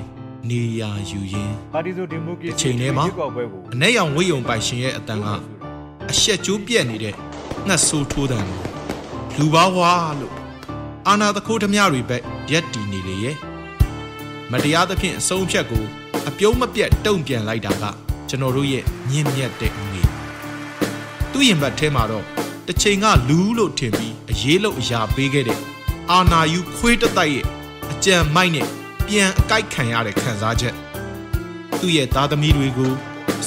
[0.49, 3.05] နေရာယူရင်းပါတီဆိုဒီမိုကရေစီအချိန်ထဲမှာ
[3.73, 5.27] အ내ရောင်ဝိယုံပိုင်ရှင်ရဲ့အတန်က
[6.11, 7.13] အရှက်ကျိုးပြက်နေတဲ့
[7.67, 8.39] ငှက်ဆိုးထိုးတံ
[9.39, 10.33] လူပါဝါလို့
[11.07, 13.35] အာနာတခိုးဓမြတွေဘက်ရက်တီနေလေရဲ့
[14.51, 15.85] မတရားသဖြင့်အဆုံးဖြတ်ကို
[16.27, 17.83] အပြုံးမပြတ်တုံ့ပြန်လိုက်တာက
[18.29, 20.09] ကျွန်တော်တို့ရဲ့ညင်မြတ်တဲ့ဦးလေး
[21.31, 22.25] သူ့ရင်ဘတ်ထဲမှာတော့
[22.67, 25.59] တစ်ချိန်ကလူလို့ထင်ပြီးအရေးလို့အရာပေးခဲ့တဲ့
[26.11, 27.45] အာနာယူခွေးတတိုက်ရဲ့
[27.91, 28.67] အကြံမိုက်နဲ့
[29.07, 30.75] ပြန်အကိုက်ခံရတဲ့ခံစားချက်
[31.79, 32.91] သူ့ရဲ့သားသမီးတွေကို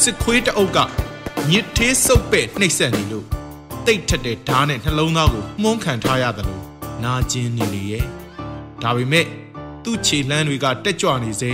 [0.02, 0.78] စစ်ခွေးတအုပ်က
[1.50, 3.26] ညစ်သေးစုပ်ပဲ့နှိပ်စက်နေလို့
[3.86, 6.64] တိတ်ထက်တဲ့ဓားနဲ့နှလုံးသားကိုမှုန်းခံထားရတယ်လို့
[7.04, 8.04] နာကျင်နေလေရဲ့
[8.82, 9.26] ဒါပေမဲ့
[9.84, 11.52] သူ့ခြေလှမ်းတွေကတက်ကြွနေစေ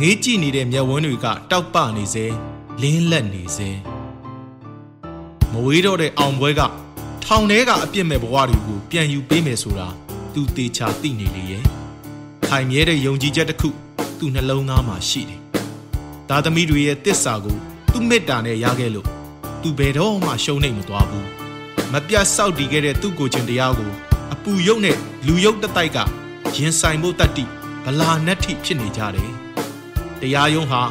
[0.00, 2.26] ငေးကြည့်နေတဲ့မျက်ဝန်းတွေကတောက်ပနေစေ
[2.82, 3.95] လင်းလက်နေစေ
[5.56, 6.60] မဝေးတော့တဲ့အောင်ပွဲက
[7.24, 9.88] ထောင်ထဲကအပြစ်မဲ့ဘဝတွေကိုပြန်ယူပေးမယ်ဆိုတာ
[10.34, 11.64] သူတေချာသိနေလေရဲ့
[12.46, 13.68] ခိုင်မြဲတဲ့ယုံကြည်ချက်တစ်ခု
[14.18, 15.40] သူ့နှလုံးသားမှာရှိတယ်။
[16.28, 17.56] သားသမီးတွေရဲ့တစ္ဆာကို
[17.92, 19.08] သူ့မေတ္တာနဲ့ရခဲ့လို့
[19.62, 21.26] သူဘယ်တော့မှရှုံးနေမသွားဘူး။
[21.92, 23.90] မပြတ်စောက်တည်ခဲ့တဲ့သူ့ကိုယ်ချင်းတရားကို
[24.32, 25.98] အပူရုပ်နဲ့လူရုပ်တတိုက်က
[26.56, 27.44] ရင်ဆိုင်ဖို့တတ္တိ
[27.84, 29.32] ဗလာနတ်ထိဖြစ်နေကြတယ်။
[30.20, 30.82] တရားယုံဟာ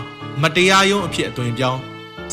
[0.42, 1.82] မတရားယုံအဖြစ်အသွင်ပြောင်း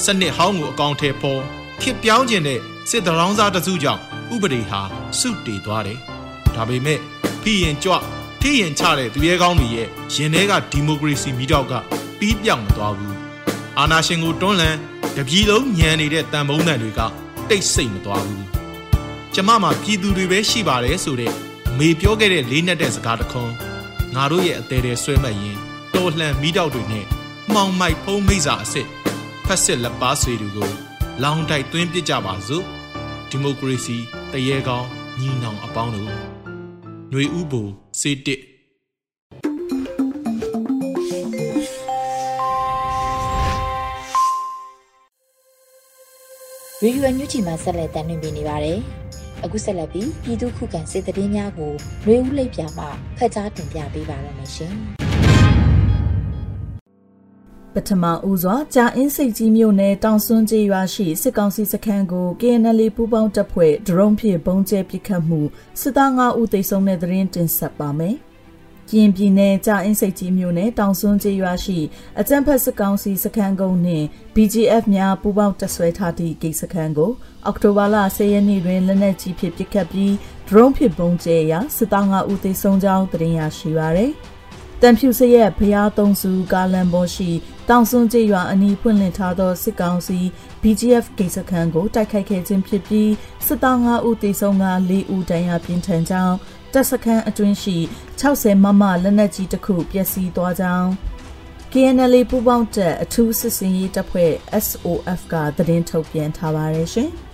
[0.04, 1.42] စနစ်ဟောင်းကိုအကောင်ထဲပေါ်
[1.82, 4.00] ခစ်ပြောင်းခြင်းတဲ့စစ်တရောင်းစားတစုကြောင့်
[4.34, 4.80] ဥပဒေဟာ
[5.18, 5.98] စုတည်သွားတယ်။
[6.54, 6.98] ဒါပေမဲ့
[7.42, 7.94] ဖိရင်ကြွ
[8.40, 11.72] ထိရင်ချတဲ့သူရဲကောင်းတွေရဲ့ရင်ထဲကဒီမိုကရေစီမိတော့က
[12.18, 13.14] ပြီးပြောင်းမသွားဘူး။
[13.78, 14.76] အာဏာရှင်ကိုတွန်းလှန်
[15.16, 17.00] တပြည်လုံးညံနေတဲ့တန်ဖုံးတန်တွေက
[17.48, 18.44] တိတ်ဆိတ်မသွားဘူး။
[19.34, 21.32] ကျမမှာပြည်သူတွေပဲရှိပါတယ်ဆိုတဲ့
[21.78, 23.54] မေပြောခဲ့တဲ့လေးနက်တဲ့စကားတခွန်း
[24.14, 25.56] ငါတို့ရဲ့အသေးသေးဆွဲမှတ်ရင်
[25.94, 27.06] တော်လှန်မိတော့တွေနဲ့
[27.52, 28.88] မှောင်မိုက်ဖုံးမိစာအစ်စ်
[29.46, 32.64] ဖက်စစ်လက်ပါဆွေတွေကို လောင်တိုက်သွင်းပစ်ကြပါစို့
[33.30, 33.96] ဒီမိုကရေစီ
[34.32, 34.88] တရေကောင်း
[35.20, 36.08] ညီနောင်အပေါင်းတို့
[37.10, 37.66] ຫນွေဥပို
[38.00, 38.40] စေတစ်
[46.82, 48.78] ရေဒီယိုအန်ယူဂျီမှာဆက်လက်တင်ပြနေပါတယ်။
[49.44, 51.72] အခုဆက်လက်ပြီးပြည်သူခုခံစစ်တရေများကို
[52.06, 52.84] မျိုးဦးလိပ်ပြာမှ
[53.16, 54.74] ဖတ်ကြားတင်ပြပေးပါရမရှင်။
[57.74, 65.40] ပထမဦးစွာကြာအင်းစိတ်ကြီးမြို့နယ်တောင်စွန်းကျေးရွာရှိစစ်ကောင်စီစခန်းကို KNL ပူးပေါင်းတပ်ဖွဲ့ဒရုန်းဖြင့်ပုံကျဲပစ်ခတ်မှု
[65.80, 68.16] စစ်သား9ဦးသေဆုံးတဲ့သတင်းတင်ဆက်ပါမယ်။
[68.90, 71.78] ကျင်းပြည်နယ်ကြာအင်းစိတ်ကြီးမြို့နယ်တောင်စွန်းကျေးရွာရှိ
[72.20, 77.12] အကြံဖက်စစ်ကောင်စီစခန်းကုန်းနှင့် BGF များပူးပေါင်းတပ်ဆွဲထားသည့်ဂိတ်စခန်းကို
[77.46, 80.14] အောက်တိုဘာလ10ရက်နေ့တွင်လက်နက်ကြီးဖြင့်ပစ်ခတ်ပြီး
[80.48, 84.12] ဒရုန်းဖြင့်ပုံကျဲရာစစ်သား9ဦးသေဆုံးကြောင်းသတင်းရရှိပါရသည်။
[84.84, 87.30] တန်ဖြူစရက်ဖျားသုံးစုကားလန်ပေါ်ရှိ
[87.68, 90.18] တောင်စွန်းကျေးရွာအနီးဖွင့်လှစ်ထားသောစစ်ကောင်စီ
[90.62, 93.10] BGF ဂိတ်စခန်းကိုတိုက်ခိုက်ခဲ့ခြင်းဖြစ်ပြီး
[93.46, 96.36] စစ်သား9ဦးသေဆုံးက4ဦးဒဏ်ရာပြင်းထန်ကြောင်း
[96.72, 97.76] တပ်စခန်းအတွင်းရှိ
[98.20, 100.88] 60မမလက်နက်ကြီးတစ်ခုပျက်စီးသွားကြောင်း
[101.72, 104.32] KNL ပူးပေါင်းတပ်အထူးစစ်စင်ရေးတပ်ဖွဲ့
[104.66, 107.12] SOF ကသတင်းထုတ်ပြန်ထားပါတယ်ရှင်။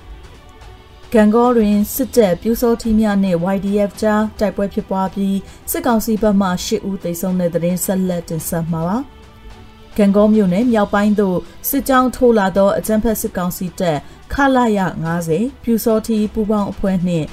[1.15, 5.37] ဂန်ကောတွင်စစ်တပ်ပြူစောထီးများနှင့် YDF ကြားတိုက်ပွဲဖြစ်ပွားပြီး
[5.71, 8.97] စစ်ကောင်စီဘက်မှ၈ဦးသေဆုံးတဲ့တဲ့ဆက်လက်တင်ဆက်မှာပါ။
[9.97, 13.99] ဂန်ကောမြို့နယ်မြောက်ပိုင်းသို့စစ်ကြောင်းထိုးလာသောအကြမ်းဖက်စစ်ကောင်စီတပ်
[14.33, 14.79] ခလာရ
[15.23, 17.27] 90ပြူစောထီးပူပေါင်းအဖွဲ့နှင့်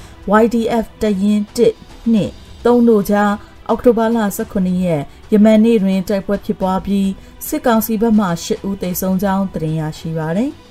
[0.44, 2.32] YDF တရင်1နှင့်
[2.66, 3.32] 3တို့ကြား
[3.68, 4.18] အောက်တိုဘာလ
[4.56, 7.10] 18ရက်ယမန်နေ့တွင်တိုက်ပွဲဖြစ်ပွားပြီး
[7.48, 10.52] စစ်ကောင်စီဘက်မှ8ဦးသေဆုံးကြောင်းသိရရှိပါသည်။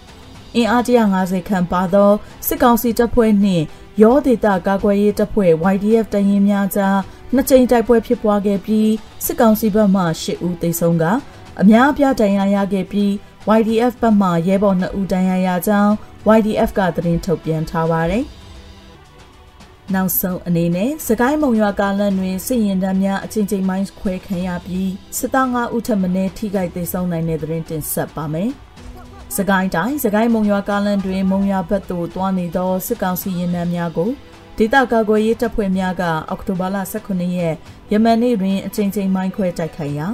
[0.57, 0.83] အင်အား
[1.15, 2.11] 150ခန့်ပါသော
[2.47, 3.65] စစ်ကောင်စီတပ်ဖွဲ့နှင့်
[4.03, 6.99] ရောဒေတာကာကွယ်ရေးတပ်ဖွဲ့ YDF တရင်များကြား
[7.35, 8.91] နှစ်ကြိမ်တိုက်ပွဲဖြစ်ပွားခဲ့ပြီး
[9.25, 11.05] စစ်ကောင်စီဘက်မှ10ဦးသေဆုံးက
[11.61, 13.11] အများအပြားဒဏ်ရာရခဲ့ပြီး
[13.59, 15.93] YDF ဘက်မှရဲဘော်2ဦးဒဏ်ရာရကြောင်း
[16.37, 18.25] YDF ကသတင်းထုတ်ပြန်ထားပါတယ်။
[19.95, 28.53] နောက်ဆုံးအနေနဲ့စကိုင်းမုံရွာကားလန်တွင်စစ်ရင်တမ်းများအချင်းချင်းမိုင်းခွဲခံရပြီးစစ်သား9ဦးထပ်မံထိခိုက်ဒေဆုံးနိုင်တဲ့သတင်းတင်ဆက်ပါမယ်။
[29.37, 34.11] စကိုင်းတိုင်းစကိုင်းမုံရွာကားလန်တွင်မုံရွာဘက်သို့တွားနေသောစစ်ကောင်စီရင်နှန်းများကို
[34.59, 37.55] ဒေသကာကွယ်ရေးတပ်ဖွဲ့များကအောက်တိုဘာလ18ရက်
[37.93, 40.07] ယမန်နေ့တွင်အကြိမ်ကြိမ်မိုင်းခွဲတိုက်ခိုက်ရာ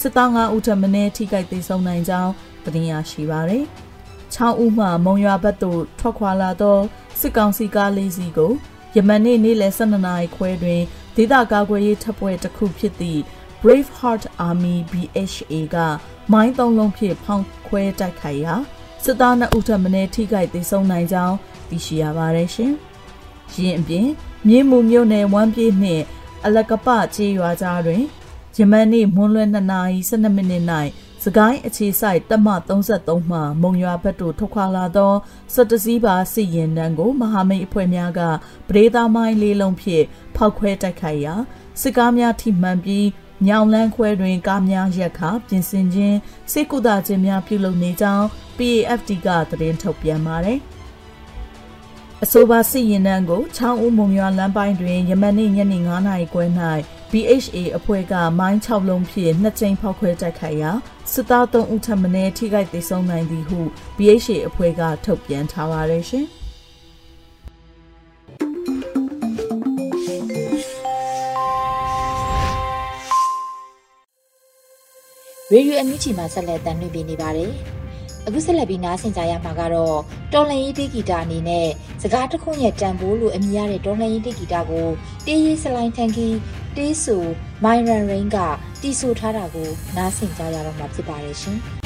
[0.00, 2.32] စစ်သား9ဦးထပ်မံထိခိုက်ဒေဆုံးနိုင်ကြောင်း
[2.64, 3.64] သတင်းရရှိပါသည်။
[4.34, 6.78] 6ဦးမှမုံရွာဘက်သို့ထွက်ခွာလာသော
[7.20, 8.52] စစ်ကောင်စီကားလေးစီးကို
[8.96, 10.82] ယမန်နေ့နေ့လယ်12နာရီခွဲတွင်
[11.16, 13.20] ဒေသကာကွယ်ရေးတပ်ဖွဲ့တစ်ခုဖြစ်သည့်
[13.62, 15.76] Brave Heart Army BHA က
[16.32, 18.54] မိုင်းသုံးလုံးဖြင့်ဖောင်းခွဲတိုက်ခိုက်ရာ
[19.04, 21.36] စစ်သား2ဦးထပ်မံထိခိုက်ဒေဆုံးနိုင်ကြောင်း
[21.68, 22.72] သိရှိရပါတယ်ရှင်။
[23.54, 24.08] ရင်းအပြင်
[24.48, 26.04] မြေမှုမြို့နယ်ဝမ်းပြေးနှင့်
[26.44, 28.02] အလကပကျေးရွာကြားတွင်
[28.56, 30.64] ယမန်နေ့မွန်းလွဲ2နာရီ12မိနစ်၌
[31.24, 35.14] စကိုင်းအခြေဆိုင်တက်မ33မှမုံရွာဘက်သို့ထွက်ခွာလာသော
[35.54, 38.20] စက်တစည်းပါစစ်ရင်တန်းကိုမဟာမိတ်အဖွဲ့များက
[38.68, 40.04] ပဒေသာမိုင်းလေးလုံးဖြင့်
[40.36, 41.34] ဖောက်ခွဲတိုက်ခိုက်ရာ
[41.80, 43.06] စစ်ကားများထိမှန်ပြီး
[43.46, 46.16] ညောင်လန်းခွဲတွင်ကားများရက်ခပြင်ဆင်ခြင်း
[46.52, 48.24] စိတ်ကုသခြင်းများပြုလုပ်နေကြောင်း
[48.56, 50.58] PAFD ကသတင်းထုတ်ပြန်ပါတယ်။
[52.24, 56.44] အဆိုပါစစ်ရင်နှန်းကိုချောင်းဦးမုံရွာလမ်းပိုင်းတွင်ယမန်နေ့ညနေ9:00နာရီခွဲ၌
[57.12, 60.70] BHA အဖွဲ့ကမိုင်း6လုံးဖြင့်နှစ်ကြိမ်ဖောက်ခွဲတိုက်ခိုက်ရာ
[61.12, 63.60] စစ်သား3ဦးထပ်မံထိခိုက်ဒေဆုံးနိုင်သည်ဟု
[63.96, 66.26] BHA အဖွဲ့ကထုတ်ပြန်ထားပါတယ်ရှင်။
[75.52, 77.50] ရေဒီယိုအန်ယူဂျီမှာဆက်လက်တင်ပြနေပါတယ်။
[78.26, 79.98] အခုဆက်လက်ပြီးနားဆင်ကြရမှာကတော့
[80.32, 81.68] တော်လန်ရေးတေးဂီတာအနေနဲ့
[82.02, 84.88] စကားတစ်ခုရဲ့တန်ဖိုးလိုအမည်ရတဲ့တော်လန်ရေးတေးဂီတာကို
[85.26, 86.28] တေးရေးစလိုင်းထန်ကီ
[86.76, 87.16] တေးဆူ
[87.64, 88.36] မိုင်ရန်ရိန်က
[88.80, 91.58] တီးဆိုထားတာကိုနားဆင်ကြရတော့မှာဖြစ်ပါတယ်ရှင်။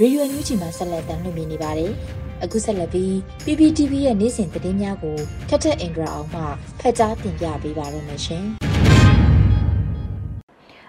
[0.00, 1.90] ရေဒီယိုအန်ယူဂျီမှာဆက်လက်တင်ပြနေပါတယ်။
[2.44, 3.10] အခုဆက်လက်ပြီး
[3.44, 6.42] PPTV ရဲ့နေ့စဉ်သတင်းများကိုထက်ထက်အင်ဒရာအောင်မှ
[6.80, 8.44] ဖတ်ကြားတင်ပြပေးပါရမရှင်။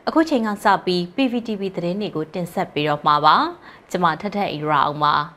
[0.07, 3.35] အခုချိန်ကစပြီး PPTV သတင်းတွေကိုတင်ဆက်ပေးတော့မှာပါ။
[3.91, 5.15] ကျွန်မထက်ထက်အင်ဒရာအောင်ပါ။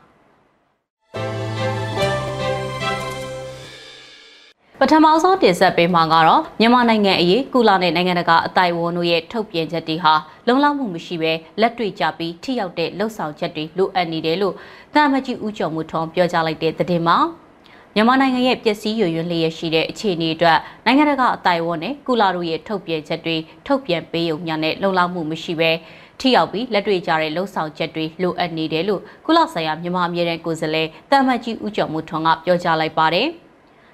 [4.83, 10.13] ပထမဆုံးတင်ဆက်ပေးမှာကတော့မြန်မာနိုင်ငံအရေးကုလနဲ့နိုင်ငံတကာအတိုင်ဝန်းတို့ရဲ့ထုတ်ပြန်ချက်တွေဟာ
[10.47, 14.55] လုံလောက်မှုမရှိဘဲလက်တွေ့ကြပြီးထိရောက်တဲ့လှုပ်ဆောင်ချက်တွေလိုအပ်နေတယ်လို့
[14.95, 17.17] တာမကြီးဦးကျော်မှုထုံးပြောကြားလိုက်တဲ့သတင်းမှာ
[17.95, 25.71] မြန်မာနိုင်ငံရဲ့ပျက်စီးရွရွလျက်ရှိတဲ့အခြေအနေအတွက်နိုင်ငံတကာအတိုင်ဝန်းနဲ့ကုလတို့ရဲ့ထုတ်ပြန်ချက်တွေထုတ်ပြန်ပေးုံညနဲ့လုံလောက်မှုမရှိဘဲ
[26.19, 33.29] ထိရောက်ပြီးလက်တွေ့ကြတဲ့လှုပ်ဆောင်ချက်တွေလိုအပ်နေတယ်လို့ကုလဆိုင်ရာမြန်မာအမြဲတမ်းကိုယ်စားလှယ်တာမကြီးဦးကျော်မှုထုံးကပြောကြားလိုက်ပါတယ်။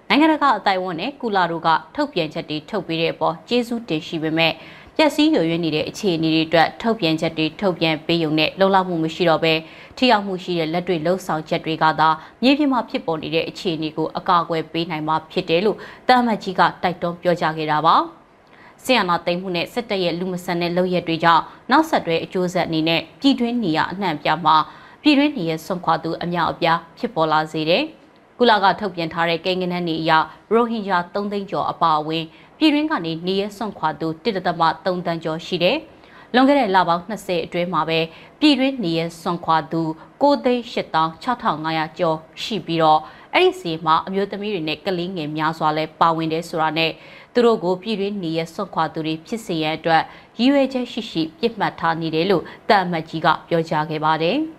[0.09, 4.53] နိုင်ငံတကာအတိုင်အဝန်နဲ့ကုလာတို့ကထုတ်ပြန်ချက်တွေထုတ်ပေးတဲ့အပေါ်ကျေးဇူးတင်ရှိပေမဲ့
[4.95, 9.53] ပျက်စီးရွရွနေတဲ့အခြေအနေတွေအတွက်ထုတ်ပြန်ချက်တွေထုတ်ပြန်ပေးုံနဲ့လုံလောက်မှုမရှိတော့ဘဲ
[9.97, 12.09] ထိရောက်မှုရှိတဲ့လက်တွေ့လှုပ်ဆောင်ချက်တွေကသာ
[12.43, 17.95] မြေပြင်မှာဖြစ်ပေါ်နေတဲ့အခြေအနေကိုအကာအကွယ်ပေးနိုင်မှာဖြစ်တယ်လို့တာမတ်ကြီးကတိုက်တွန်းပြောကြားခဲ့တာပါ
[18.83, 24.55] ဆီယနာသိမ်းမှုနဲ့စစ်တပ်ရဲ့လူမဆန်တဲ့လုပ်ရက်တွေကြောင့်နောက်ဆက်တွဲအကျိုးဆက်အနေနဲ့ပြည်တွင်းနေရအနှံ့ပြမှာ
[25.01, 27.85] ပြည်တွင်းနေရဆွန့်ခွာသူအများအပြားဖြစ်ပေါ်လာစေတယ်။
[28.39, 30.11] ကုလကထုတ်ပြန်ထားတဲ့ကိန်းဂဏန်းတွေအရ
[30.53, 32.23] ရိုဟင်ဂျာ3သိန်းကျော်အပါအဝင်
[32.57, 35.77] ပြည်တွင်းကနေနေရဆွန့်ခွာသူ1.3တန်းကျော်ရှိတယ်။
[36.33, 37.99] လွန်ခဲ့တဲ့လပေါင်း20အတွင်းမှာပဲ
[38.39, 39.81] ပြည်တွင်းနေရဆွန့်ခွာသူ
[40.21, 43.01] 9,8500ကျော်ရှိပြီးတော့
[43.33, 46.91] အဲ့ဒီစီမှာအမျိုးသမီးတွေနဲ့ကလေးငယ်များစွာလဲပါဝင်တယ်ဆိုတာနဲ့
[47.33, 50.03] သူတို့ကိုပြည်တွင်းနေရဆွန့်ခွာသူတွေဖြစ်စေရန်အတွက်
[50.39, 54.39] ရည်ရွယ်ချက်ရှိရှိပြစ်မှတ်ထားနေတယ်လို့တန်အမတ်ကြီးကပြောကြားခဲ့ပါတယ်။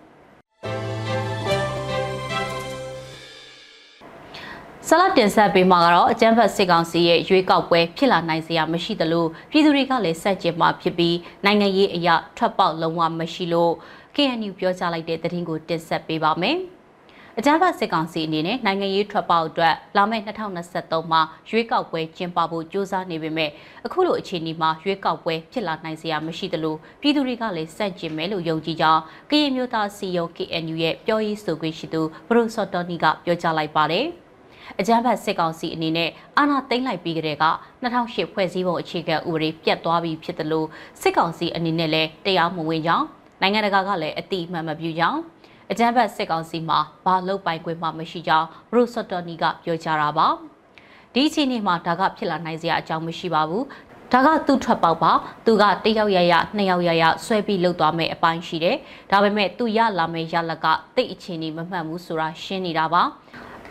[4.90, 13.72] ဆလတ်တင်ဆက်ပေးမှာကတော့အကြမ်းဖက်စစ်ကောင်စီရဲ့ရွေးကောက်ပွဲဖြစ်လာနိုင်စရာမရှိသလိုပြည်သူတွေကလည်းစက်ကျင်မှာဖြစ်ပြီးနိုင်ငံရေးအရာထွက်ပေါက်လုံးဝမရှိလို့
[14.14, 16.56] KNU ပြောကြားလိုက်တဲ့သတင်းကိုတင်ဆက်ပေးပါမယ်။
[17.38, 23.50] အကြမ်းဖက်စစ်ကောင်စီအနေနဲ့နိုင်ငံရေးထွက်ပေါက်အတွက်လာမယ့်2023မှာရွေးကောက်ပွဲကျင်းပဖို့ကြိုးစားနေပေမဲ့
[23.86, 34.08] အခုလိုအခြေအနေမှာရွေးကောက်ပွဲဖြစ်လာနိုင်စရာမရှိသလိုပြည်သူတွေကလည်းစန့်ကျင်မယ်လို့ယုံကြည်ကြောင်းကရင်မျိုးသားစီယုံ KNU ရဲ့ပြောရေးဆိုခွင့်ရှိသူဘရိုစော်တော်နီကပြောကြားလိုက်ပါတယ်။
[34.80, 37.46] အကြမ်းဖက်စစ်ကောင်စီအနေနဲ့အာဏာသိမ်းလိုက်ပြီးကြတဲ့က
[37.82, 40.66] 2008ဖွဲ့စည်းပုံအခြေခံဥပဒေပြတ်သွားပြီးဖြစ်တယ်လို့
[41.00, 43.06] စစ်ကောင်စီအနေနဲ့လည်းတရားမဝင်ကြောင်း
[43.40, 45.20] နိုင်ငံတကာကလည်းအတိအမှန်မပြုကြောင်း
[45.70, 50.26] အကြမ်းဖက်စစ်ကောင်စီမှာဘာလုပ်ပိုင်ခွင့်မှမရှိကြောင်းဘရိုစော်တော်နီကပြောကြားတာပါ
[51.12, 53.64] ဒီအချိန်မှာဒါကဖြစ်လာနိုင်စရာအကြောင်းမရှိပါဘူး
[54.12, 55.12] ဒါကသူ့ထွက်ပေါက်ပါ
[55.46, 58.76] သူကတယောက်ရရနှစ်ယောက်ရရဆွဲပြီးလှုပ်သွားမယ်အပိုင်းရှိတယ်
[59.10, 63.02] ဒါပေမဲ့သူရလာမယ့်ရလကတိတ်အခြေအနေမမှန်ဘူးဆိုတာရှင်းနေတာပါ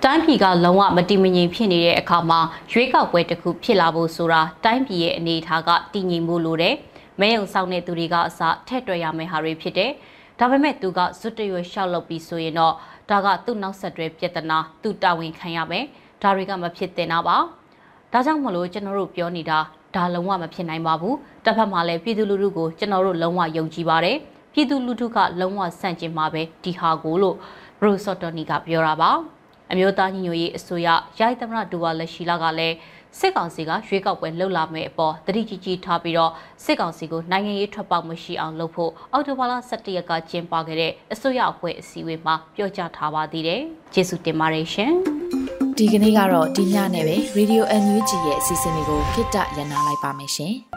[0.04, 2.40] တိုင်းပြည်ကလုံးဝမတည်မငြိမ်ဖြစ်နေတဲ့အခါမှာ
[2.72, 6.76] ရွေးကောက်ပွဲတစ်ခုဖြစ်လာဖို့ဆိုတာတိုင်းပြည်ရဲ့အနေအထားကတည်ငြိမ်ဖို့လိုတယ်။
[7.20, 9.92] မဲယုံဆောင်တဲ့သူတွေကအစထက်တွယ်ရမယ့်ဟာတွေဖြစ်တယ်။
[10.40, 12.74] ဒါပေမဲ့သူကဇွတ်တရွရှောက်လုပ်ပြီးဆိုရင်တော့
[13.10, 15.86] ဒါကသူ့နောက်ဆက်တွဲပြဿနာသူတာဝန်ခံရမယ်။
[16.22, 17.38] ဒါတွေကမဖြစ်သင့်တာပါ။
[18.14, 19.60] ဒါကြောင့်မလို့ကျွန်တော်တို့ပြောနေတာ
[19.96, 24.18] ဒါလုံးဝမဖြစ်နိုင်ပါဘူး။တစ်ဖက်မှာလည်းပြည်သူလူထုကိုကျွန်တော်တို့လုံးဝယုံကြည်ပါတယ်။
[24.54, 27.36] ပြည်သူလူထုကလုံးဝဆန့်ကျင်မှာပဲဒီဟာကိုလို့
[27.80, 29.12] ဘရိုဆော့တော်နီကပြောတာပါ။
[29.72, 30.88] အမျိုးသားညီညွတ်ရေးအစိုးရ
[31.20, 32.76] ရိုက်သမရဒူဝါလက်ရှိလာကလည်း
[33.20, 36.32] စစ်ကောင်စီကရွေးကောက်ပွဲလှုပ်လာမယ့်အပေါ်တတိကြီးကြီးထားပြီးတော့
[36.64, 43.62] စစ်ကောင်စီကိုနိုင်ငံရေးထွက်ပေါက်မရှိအောင်လုပ်ဖို့အောက်တိုဘာလ17ရက်ကကျင်းပခဲ့တဲ့အစိုးရအဖွဲ့အစည်းအဝေးမှာပြောကြားထားပါသေးတယ်။
[43.94, 44.92] ကျေးဇူးတင်ပါတယ်ရှင်။
[45.78, 50.56] ဒီကနေ့ကတော့ဒီညနဲ့ပဲ Radio NUG ရဲ့အစီအစဉ်လေးကိုခਿੱတရနာလိုက်ပါမယ်ရှင်။